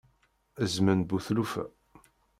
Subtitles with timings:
[0.71, 1.63] Zzman bu tlufa.